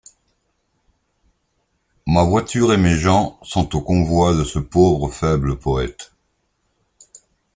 [2.07, 6.13] Ma voiture et mes gens sont au convoi de ce pauvre faible poète.